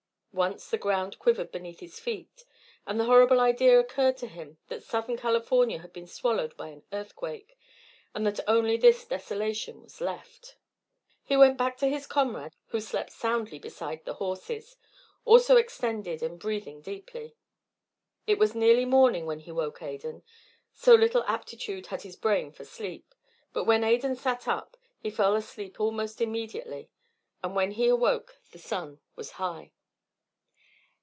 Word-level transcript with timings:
Once 0.33 0.69
the 0.69 0.77
ground 0.77 1.19
quivered 1.19 1.51
beneath 1.51 1.81
his 1.81 1.99
feet, 1.99 2.45
and 2.87 2.97
the 2.97 3.03
horrible 3.03 3.41
idea 3.41 3.77
occurred 3.77 4.15
to 4.15 4.27
him 4.27 4.57
that 4.69 4.81
Southern 4.81 5.17
California 5.17 5.79
had 5.79 5.91
been 5.91 6.07
swallowed 6.07 6.55
by 6.55 6.69
an 6.69 6.81
earthquake, 6.93 7.57
and 8.15 8.25
that 8.25 8.39
only 8.47 8.77
this 8.77 9.03
desolation 9.05 9.81
was 9.81 9.99
left. 9.99 10.55
He 11.21 11.35
went 11.35 11.57
back 11.57 11.75
to 11.79 11.87
his 11.89 12.07
comrade, 12.07 12.53
who 12.67 12.79
slept 12.79 13.11
soundly 13.11 13.59
beside 13.59 14.05
the 14.05 14.13
horses, 14.15 14.77
also 15.25 15.57
extended 15.57 16.23
and 16.23 16.39
breathing 16.39 16.79
deeply. 16.79 17.35
It 18.25 18.39
was 18.39 18.55
nearly 18.55 18.85
morning 18.85 19.25
when 19.25 19.39
he 19.39 19.51
woke 19.51 19.81
Adan, 19.81 20.23
so 20.73 20.95
little 20.95 21.25
aptitude 21.25 21.87
had 21.87 22.03
his 22.03 22.15
brain 22.15 22.53
for 22.53 22.63
sleep. 22.63 23.13
But 23.51 23.65
when 23.65 23.83
Adan 23.83 24.15
sat 24.15 24.47
up 24.47 24.77
he 24.97 25.09
fell 25.09 25.35
asleep 25.35 25.77
almost 25.81 26.21
immediately, 26.21 26.89
and 27.43 27.53
when 27.53 27.71
he 27.71 27.89
awoke 27.89 28.37
the 28.53 28.59
sun 28.59 29.01
was 29.17 29.31
high. 29.31 29.73